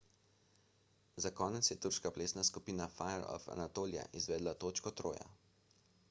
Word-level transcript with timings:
za 1.25 1.31
konec 1.39 1.67
je 1.71 1.75
turška 1.85 2.11
plesna 2.15 2.45
skupina 2.49 2.87
fire 2.93 3.27
of 3.35 3.45
anatolia 3.57 4.05
izvedla 4.21 4.55
točko 4.65 4.93
troja 5.03 5.29